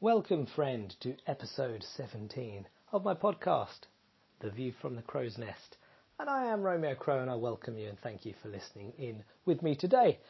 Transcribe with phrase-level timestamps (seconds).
[0.00, 3.80] Welcome, friend, to episode 17 of my podcast,
[4.38, 5.76] The View from the Crow's Nest.
[6.20, 9.24] And I am Romeo Crow, and I welcome you and thank you for listening in
[9.44, 10.20] with me today.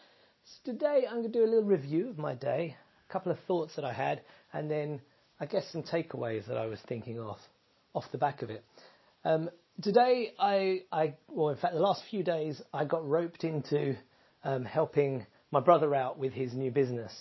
[0.46, 3.37] So today I'm going to do a little review of my day, a couple of
[3.46, 4.23] thoughts that I had,
[4.54, 5.02] and then
[5.39, 7.37] I guess some takeaways that I was thinking of
[7.93, 8.64] off the back of it.
[9.23, 9.50] Um,
[9.82, 13.98] today, I, I, well, in fact, the last few days, I got roped into
[14.45, 17.12] um, helping my brother out with his new business.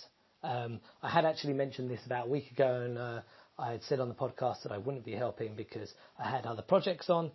[0.42, 3.20] Um, I had actually mentioned this about a week ago, and uh,
[3.58, 6.62] I had said on the podcast that I wouldn't be helping because I had other
[6.62, 7.30] projects on,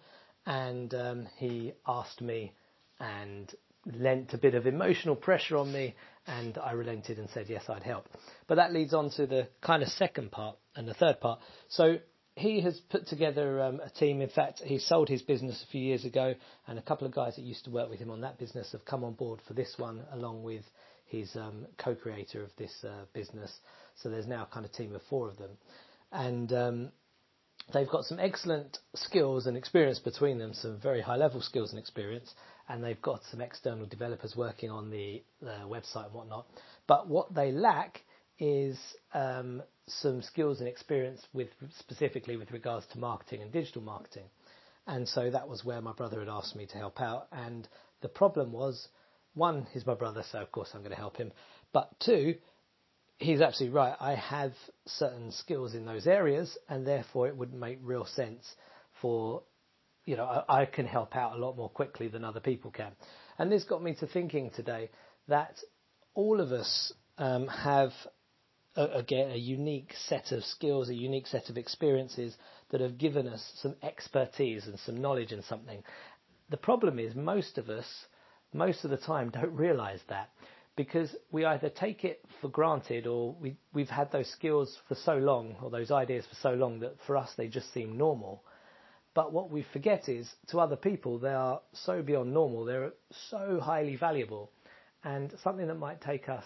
[0.45, 2.53] and um, he asked me
[2.99, 3.53] and
[3.85, 5.95] lent a bit of emotional pressure on me,
[6.27, 8.07] and I relented and said yes, I'd help.
[8.47, 11.39] But that leads on to the kind of second part and the third part.
[11.67, 11.97] So
[12.35, 14.21] he has put together um, a team.
[14.21, 16.33] In fact, he sold his business a few years ago,
[16.67, 18.85] and a couple of guys that used to work with him on that business have
[18.85, 20.63] come on board for this one, along with
[21.19, 23.51] his um, co-creator of this uh, business.
[23.95, 25.51] So there's now kind of team of four of them,
[26.11, 26.91] and um,
[27.73, 32.33] they've got some excellent skills and experience between them, some very high-level skills and experience,
[32.67, 36.45] and they've got some external developers working on the, the website and whatnot.
[36.87, 38.01] But what they lack
[38.39, 38.77] is
[39.13, 44.27] um, some skills and experience with specifically with regards to marketing and digital marketing.
[44.87, 47.27] And so that was where my brother had asked me to help out.
[47.31, 47.67] And
[48.01, 48.87] the problem was,
[49.33, 51.31] one, he's my brother, so of course I'm going to help him.
[51.71, 52.35] But two,
[53.17, 53.95] he's absolutely right.
[53.99, 54.53] I have
[54.85, 58.45] certain skills in those areas, and therefore it would make real sense
[59.01, 59.43] for,
[60.05, 62.91] you know, I, I can help out a lot more quickly than other people can.
[63.37, 64.89] And this got me to thinking today
[65.27, 65.57] that
[66.13, 67.91] all of us um, have
[68.75, 72.35] again a unique set of skills, a unique set of experiences
[72.71, 75.83] that have given us some expertise and some knowledge in something.
[76.49, 77.85] The problem is most of us,
[78.53, 80.29] most of the time, don't realise that
[80.75, 85.15] because we either take it for granted or we, we've had those skills for so
[85.15, 88.43] long or those ideas for so long that for us they just seem normal.
[89.13, 92.93] But what we forget is to other people they are so beyond normal, they're
[93.29, 94.49] so highly valuable.
[95.03, 96.45] And something that might take us,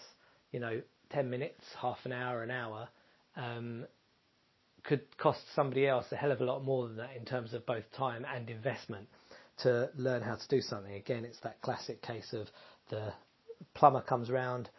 [0.51, 0.81] you know,
[1.11, 2.89] 10 minutes, half an hour, an hour,
[3.37, 3.85] um,
[4.83, 7.65] could cost somebody else a hell of a lot more than that in terms of
[7.65, 9.07] both time and investment
[9.63, 10.93] to learn how to do something.
[10.93, 12.47] Again, it's that classic case of
[12.89, 13.13] the
[13.73, 14.69] plumber comes round,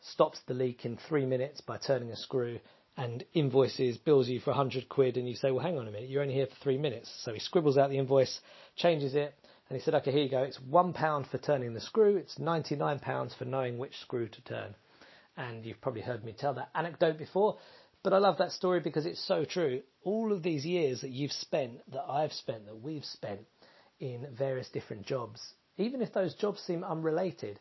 [0.00, 2.58] stops the leak in three minutes by turning a screw,
[2.96, 6.10] and invoices, bills you for 100 quid, and you say, well, hang on a minute,
[6.10, 7.10] you're only here for three minutes.
[7.24, 8.40] So he scribbles out the invoice,
[8.76, 9.34] changes it,
[9.68, 10.42] and he said, okay, here you go.
[10.42, 12.16] It's one pound for turning the screw.
[12.16, 14.74] It's 99 pounds for knowing which screw to turn
[15.40, 17.56] and you've probably heard me tell that anecdote before,
[18.02, 19.82] but I love that story because it's so true.
[20.04, 23.40] All of these years that you've spent, that I've spent, that we've spent
[24.00, 27.60] in various different jobs, even if those jobs seem unrelated,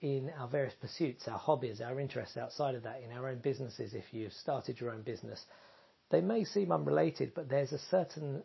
[0.00, 3.94] in our various pursuits, our hobbies, our interests outside of that, in our own businesses,
[3.94, 5.42] if you've started your own business,
[6.10, 8.42] they may seem unrelated, but there's a certain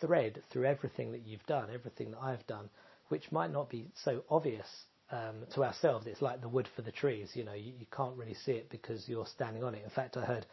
[0.00, 2.68] thread through everything that you've done, everything that I've done,
[3.08, 4.66] which might not be so obvious
[5.10, 7.30] um, to ourselves, it's like the wood for the trees.
[7.34, 9.82] You know, you, you, can't really see it because you're standing on it.
[9.84, 10.46] In fact, I heard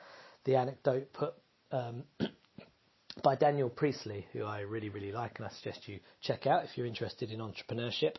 [0.44, 1.34] the anecdote put
[1.72, 2.03] um,
[3.22, 6.78] by Daniel Priestley, who I really, really like, and I suggest you check out if
[6.78, 8.16] you're interested in entrepreneurship.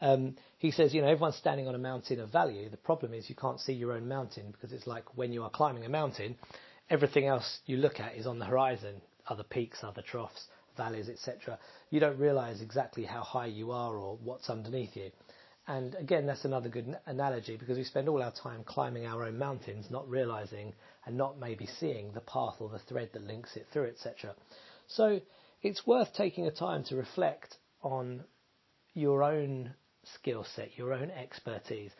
[0.00, 2.68] Um, he says, you know, everyone's standing on a mountain of value.
[2.68, 5.50] The problem is you can't see your own mountain because it's like when you are
[5.50, 6.36] climbing a mountain,
[6.90, 10.46] everything else you look at is on the horizon, other peaks, other troughs,
[10.76, 11.58] valleys, etc.
[11.90, 15.10] You don't realize exactly how high you are or what's underneath you.
[15.68, 19.38] And again, that's another good analogy because we spend all our time climbing our own
[19.38, 20.72] mountains, not realizing
[21.06, 24.34] and not maybe seeing the path or the thread that links it through, etc.
[24.88, 25.20] So
[25.62, 28.24] it's worth taking a time to reflect on
[28.94, 29.72] your own
[30.14, 31.92] skill set, your own expertise,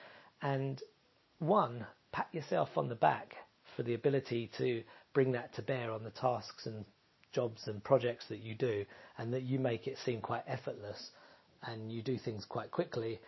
[0.42, 0.82] and
[1.38, 3.36] one, pat yourself on the back
[3.76, 4.82] for the ability to
[5.14, 6.84] bring that to bear on the tasks and
[7.32, 8.84] jobs and projects that you do,
[9.18, 11.10] and that you make it seem quite effortless
[11.62, 13.20] and you do things quite quickly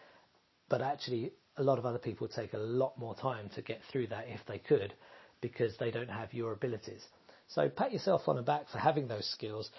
[0.68, 4.08] but actually a lot of other people take a lot more time to get through
[4.08, 4.92] that if they could
[5.40, 7.04] because they don't have your abilities.
[7.48, 9.70] So pat yourself on the back for having those skills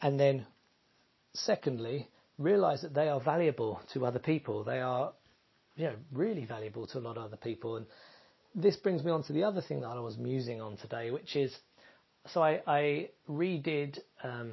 [0.00, 0.46] and then
[1.34, 2.08] secondly
[2.38, 4.64] realize that they are valuable to other people.
[4.64, 5.12] They are
[5.76, 7.86] you know really valuable to a lot of other people and
[8.54, 11.34] this brings me on to the other thing that I was musing on today which
[11.36, 11.54] is
[12.28, 14.52] so I, I redid um,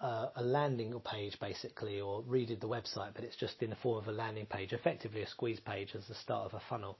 [0.00, 3.98] Uh, a landing page basically, or redid the website, but it's just in the form
[3.98, 6.96] of a landing page, effectively a squeeze page as the start of a funnel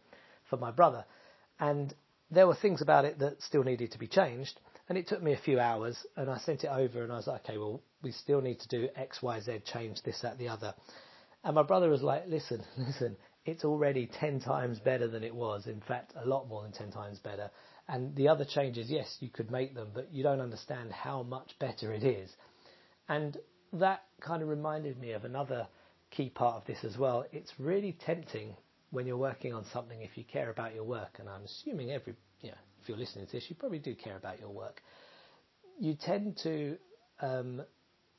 [0.50, 1.02] for my brother.
[1.58, 1.94] And
[2.30, 5.32] there were things about it that still needed to be changed, and it took me
[5.32, 8.12] a few hours, and I sent it over, and I was like, okay, well, we
[8.12, 10.74] still need to do X, Y, Z, change this, that, the other.
[11.44, 13.16] And my brother was like, listen, listen,
[13.46, 15.66] it's already 10 times better than it was.
[15.66, 17.50] In fact, a lot more than 10 times better.
[17.88, 21.58] And the other changes, yes, you could make them, but you don't understand how much
[21.58, 22.30] better it is.
[23.10, 23.36] And
[23.72, 25.66] that kind of reminded me of another
[26.12, 27.24] key part of this as well.
[27.32, 28.54] It's really tempting
[28.92, 32.14] when you're working on something if you care about your work, and I'm assuming every,
[32.40, 34.80] you know, if you're listening to this, you probably do care about your work.
[35.80, 36.76] You tend to,
[37.20, 37.62] um,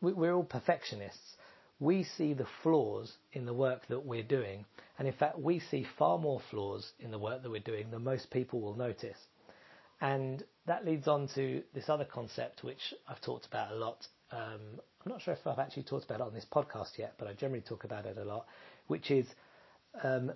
[0.02, 1.38] we're all perfectionists.
[1.80, 4.66] We see the flaws in the work that we're doing,
[5.00, 8.04] and in fact, we see far more flaws in the work that we're doing than
[8.04, 9.18] most people will notice.
[10.02, 14.06] And that leads on to this other concept, which I've talked about a lot.
[14.32, 17.28] Um, I'm not sure if I've actually talked about it on this podcast yet, but
[17.28, 18.46] I generally talk about it a lot,
[18.88, 19.26] which is
[20.04, 20.32] um,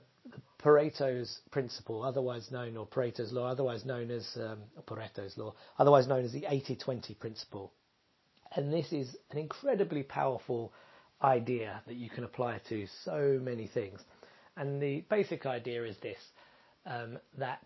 [0.62, 6.26] Pareto's principle, otherwise known, or Pareto's law, otherwise known as um, Pareto's law, otherwise known
[6.26, 7.72] as the 80-20 principle.
[8.56, 10.74] And this is an incredibly powerful
[11.22, 14.00] idea that you can apply to so many things.
[14.58, 16.18] And the basic idea is this,
[16.86, 17.66] um, that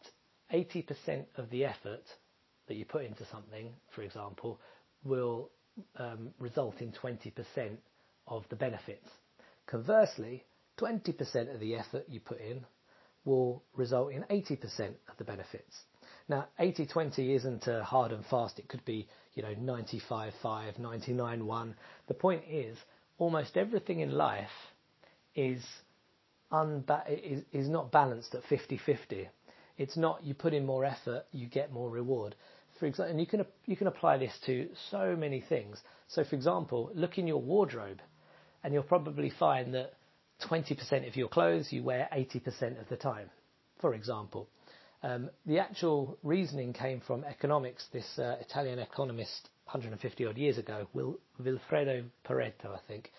[0.54, 2.04] 80% of the effort
[2.68, 4.60] that you put into something, for example,
[5.04, 5.50] will
[5.98, 7.78] Um, result in 20%
[8.28, 9.08] of the benefits.
[9.68, 10.46] Conversely,
[10.80, 12.66] 20% of the effort you put in
[13.26, 15.84] will result in 80% of the benefits.
[16.28, 18.60] Now, 80-20 isn't a hard and fast.
[18.60, 20.32] It could be, you know, 95-5,
[20.80, 21.74] 99-1.
[22.08, 22.78] The point is,
[23.18, 24.48] almost everything in life
[25.36, 25.64] is
[26.52, 29.28] not balanced at 50-50.
[29.78, 32.36] It's not you put in more effort, you get more reward.
[32.80, 35.82] For example, and you can you can apply this to so many things.
[36.08, 38.00] So, for example, look in your wardrobe,
[38.64, 39.94] and you'll probably find that
[40.50, 43.30] 20% of your clothes you wear 80% of the time,
[43.82, 44.48] for example.
[45.04, 47.86] Um, the actual reasoning came from economics.
[47.92, 53.12] This uh, Italian economist, 150 odd years ago, Wil- Vilfredo Pareto, I think,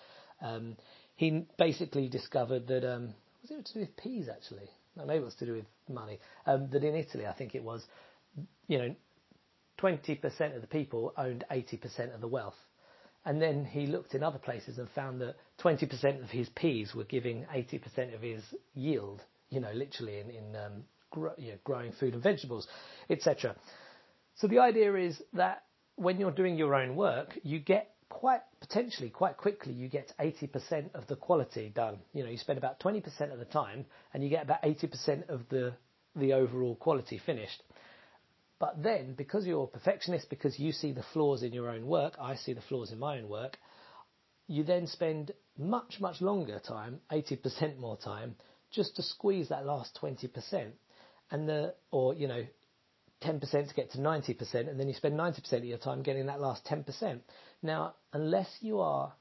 [0.43, 0.77] um,
[1.17, 4.71] he basically discovered that um, was it to do with peas actually?
[4.97, 6.19] No, maybe it was to do with money.
[6.47, 7.85] Um, that in Italy, I think it was,
[8.69, 8.95] you know,
[9.81, 12.57] 20% of the people owned 80% of the wealth.
[13.25, 17.05] And then he looked in other places and found that 20% of his peas were
[17.05, 18.43] giving 80% of his
[18.75, 20.73] yield, you know, literally in, in um,
[21.11, 22.67] gro- you know, growing food and vegetables,
[23.11, 23.55] etc.
[24.37, 25.65] So the idea is that
[25.97, 30.95] when you're doing your own work, you get quite potentially quite quickly you get 80%
[30.95, 31.99] of the quality done.
[32.13, 35.43] You know, you spend about 20% of the time and you get about 80% of
[35.49, 35.75] the
[36.17, 37.63] the overall quality finished.
[38.61, 42.15] But then, because you're a perfectionist, because you see the flaws in your own work,
[42.21, 43.59] I see the flaws in my own work,
[44.47, 48.37] you then spend much, much longer time, 80% more time,
[48.71, 50.73] just to squeeze that last 20%.
[51.31, 52.45] And the, or, you know,
[53.23, 56.41] 10% to get to 90%, and then you spend 90% of your time getting that
[56.41, 57.21] last 10%.
[57.63, 59.15] Now, unless you are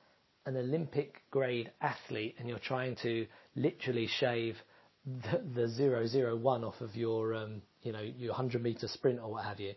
[0.46, 3.26] an Olympic grade athlete and you're trying to
[3.56, 4.58] literally shave
[5.06, 9.46] the, the 001 off of your, um, you know, your 100 meter sprint or what
[9.46, 9.74] have you,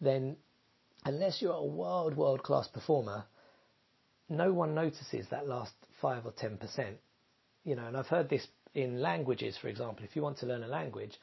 [0.00, 0.36] then
[1.04, 3.24] unless you're a world, world class performer,
[4.28, 6.94] no one notices that last 5 or 10%.
[7.64, 10.04] You know, and I've heard this in languages, for example.
[10.04, 11.18] If you want to learn a language,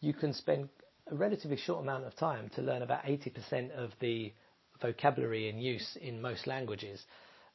[0.00, 0.68] you can spend
[1.10, 4.32] a relatively short amount of time to learn about 80% of the
[4.80, 7.02] vocabulary in use in most languages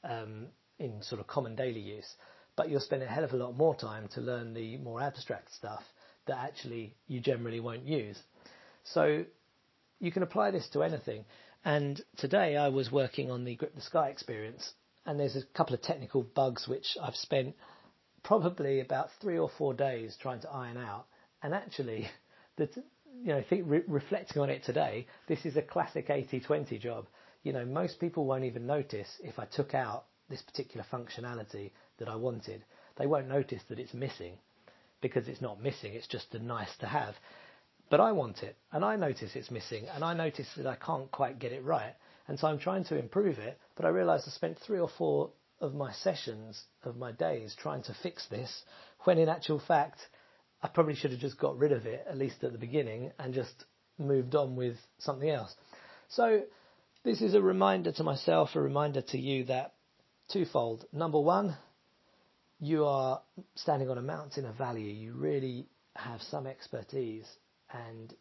[0.04, 0.48] um,
[0.80, 2.08] in sort of common daily use.
[2.56, 5.54] But you'll spend a hell of a lot more time to learn the more abstract
[5.54, 5.84] stuff
[6.28, 8.18] that actually you generally won't use.
[8.84, 9.26] So
[10.00, 11.26] you can apply this to anything.
[11.66, 14.74] And today I was working on the Grip the Sky experience,
[15.06, 17.56] and there's a couple of technical bugs which I've spent
[18.24, 21.06] probably about three or four days trying to iron out.
[21.42, 22.10] And actually,
[22.58, 22.70] the,
[23.24, 27.08] you know, think, re- reflecting on it today, this is a classic 80-20 job.
[27.44, 32.10] You know, most people won't even notice if I took out this particular functionality that
[32.10, 32.64] I wanted.
[32.98, 34.34] They won't notice that it's missing
[35.02, 37.16] because it's not missing, it's just a nice to have.
[37.90, 41.10] But I want it, and I notice it's missing, and I notice that I can't
[41.12, 41.94] quite get it right.
[42.28, 45.32] And so I'm trying to improve it, but I realise I spent three or four
[45.62, 48.64] of my sessions of my days trying to fix this,
[49.06, 50.00] when in actual fact,
[50.62, 53.34] I probably should have just got rid of it, at least at the beginning, and
[53.34, 53.66] just
[53.98, 55.54] moved on with something else.
[56.10, 56.42] So
[57.04, 59.74] this is a reminder to myself, a reminder to you that
[60.32, 60.86] twofold.
[60.92, 61.56] Number one,
[62.60, 63.22] you are
[63.56, 64.92] standing on a mountain of value.
[64.92, 67.26] You really have some expertise
[67.72, 68.14] and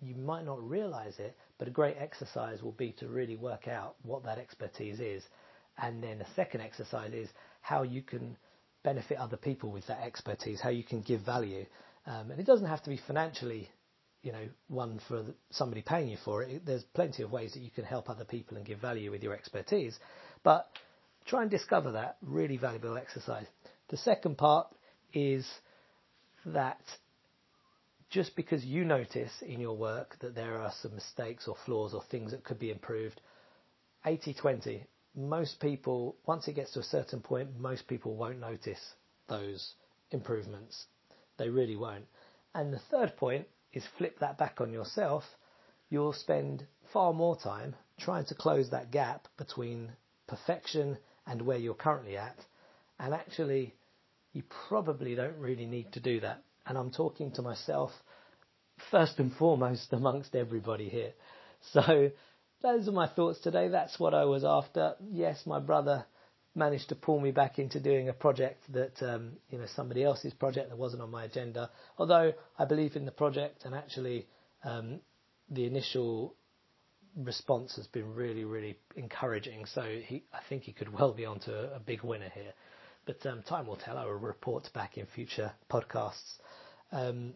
[0.00, 3.96] you might not realize it, but a great exercise will be to really work out
[4.02, 5.22] what that expertise is.
[5.78, 7.28] And then a second exercise is
[7.60, 8.36] how you can
[8.84, 11.66] benefit other people with that expertise, how you can give value.
[12.06, 13.68] Um, and it doesn't have to be financially,
[14.22, 16.64] you know, one for somebody paying you for it.
[16.64, 19.34] There's plenty of ways that you can help other people and give value with your
[19.34, 19.98] expertise.
[20.44, 20.68] But
[21.26, 23.46] try and discover that really valuable exercise.
[23.88, 24.68] The second part
[25.12, 25.46] is
[26.46, 26.80] that
[28.10, 32.02] just because you notice in your work that there are some mistakes or flaws or
[32.10, 33.20] things that could be improved,
[34.04, 34.84] 80 20,
[35.16, 38.94] most people, once it gets to a certain point, most people won't notice
[39.28, 39.74] those
[40.10, 40.86] improvements.
[41.38, 42.04] They really won't.
[42.54, 45.24] And the third point is flip that back on yourself.
[45.90, 49.90] You'll spend far more time trying to close that gap between
[50.26, 52.36] perfection and where you're currently at.
[52.98, 53.74] And actually,
[54.32, 56.42] you probably don't really need to do that.
[56.66, 57.90] And I'm talking to myself
[58.90, 61.12] first and foremost amongst everybody here.
[61.72, 62.10] So
[62.62, 63.68] those are my thoughts today.
[63.68, 64.94] That's what I was after.
[65.10, 66.04] Yes, my brother
[66.54, 70.32] managed to pull me back into doing a project that, um, you know, somebody else's
[70.34, 71.70] project that wasn't on my agenda.
[71.98, 74.26] Although I believe in the project and actually
[74.64, 75.00] um,
[75.50, 76.34] the initial
[77.16, 79.66] response has been really, really encouraging.
[79.66, 82.52] So he, I think he could well be onto a, a big winner here.
[83.06, 83.96] But um, time will tell.
[83.96, 86.34] I will report back in future podcasts.
[86.92, 87.34] Um,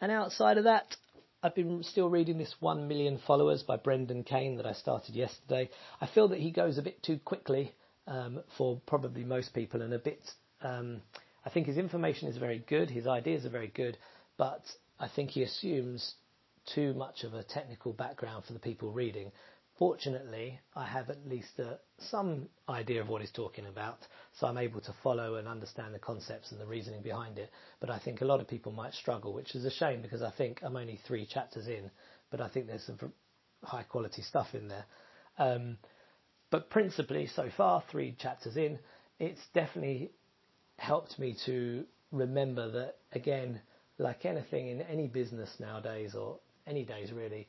[0.00, 0.96] and outside of that,
[1.42, 5.68] I've been still reading this 1 Million Followers by Brendan Kane that I started yesterday.
[6.00, 7.74] I feel that he goes a bit too quickly
[8.06, 10.22] um, for probably most people and a bit.
[10.62, 11.02] Um,
[11.44, 13.98] I think his information is very good, his ideas are very good,
[14.38, 14.62] but
[14.98, 16.14] I think he assumes
[16.74, 19.32] too much of a technical background for the people reading.
[19.78, 23.98] Fortunately, I have at least uh, some idea of what he's talking about,
[24.38, 27.50] so I'm able to follow and understand the concepts and the reasoning behind it.
[27.80, 30.30] But I think a lot of people might struggle, which is a shame because I
[30.30, 31.90] think I'm only three chapters in,
[32.30, 33.12] but I think there's some
[33.64, 34.84] high quality stuff in there.
[35.38, 35.78] Um,
[36.50, 38.78] but principally, so far, three chapters in,
[39.18, 40.12] it's definitely
[40.76, 43.60] helped me to remember that, again,
[43.98, 47.48] like anything in any business nowadays, or any days really,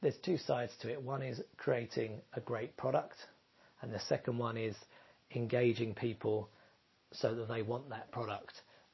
[0.00, 1.02] there's two sides to it.
[1.02, 3.16] One is creating a great product,
[3.82, 4.76] and the second one is
[5.34, 6.48] engaging people
[7.12, 8.52] so that they want that product.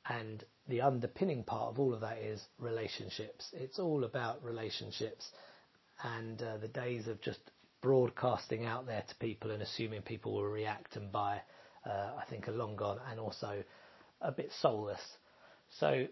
[0.08, 3.49] And the underpinning part of all of that is relationships.
[3.52, 5.26] It's all about relationships.
[6.02, 7.40] And uh, the days of just
[7.80, 11.40] broadcasting out there to people and assuming people will react and buy,
[11.87, 13.62] uh, I think, are long gone and also
[14.20, 15.00] a bit soulless.
[15.78, 16.06] So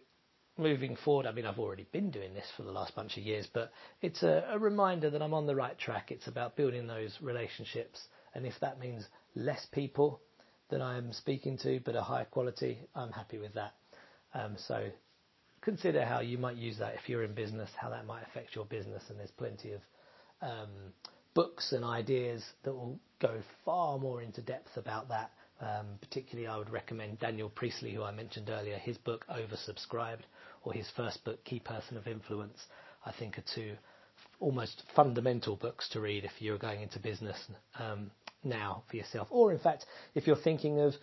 [0.58, 3.48] moving forward, I mean, I've already been doing this for the last bunch of years,
[3.52, 6.10] but it's a, a reminder that I'm on the right track.
[6.10, 8.00] It's about building those relationships,
[8.34, 10.20] and if that means less people
[10.70, 13.74] that I'm speaking to, but a higher quality, I'm happy with that.
[14.34, 14.88] Um, so
[15.60, 18.64] consider how you might use that if you're in business, how that might affect your
[18.64, 19.80] business, and there's plenty of
[20.42, 20.92] um,
[21.34, 25.30] books and ideas that will go far more into depth about that.
[25.62, 30.22] Um, particularly, I would recommend Daniel Priestley, who I mentioned earlier, his book Oversubscribed,
[30.64, 32.58] or his first book Key Person of Influence.
[33.06, 33.76] I think are two
[34.40, 37.38] almost fundamental books to read if you're going into business
[37.78, 38.10] um,
[38.42, 40.94] now for yourself, or in fact, if you're thinking of,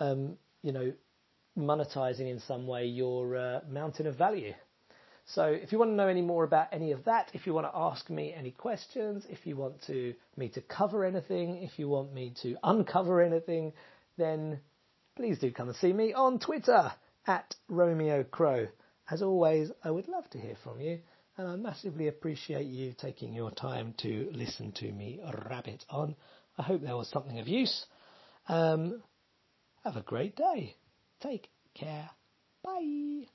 [0.00, 0.92] um, you know,
[1.58, 4.54] monetizing in some way your uh, mountain of value.
[5.28, 7.66] So if you want to know any more about any of that, if you want
[7.66, 9.88] to ask me any questions, if you want
[10.36, 13.72] me to cover anything, if you want me to uncover anything,
[14.16, 14.60] then
[15.16, 16.92] please do come and see me on Twitter
[17.26, 18.68] at Romeo Crow.
[19.10, 21.00] As always, I would love to hear from you,
[21.36, 26.16] and I massively appreciate you taking your time to listen to me rabbit on.
[26.58, 27.86] I hope there was something of use.
[28.48, 29.02] Um,
[29.84, 30.76] have a great day.
[31.20, 32.10] Take care.
[32.62, 33.26] Bye.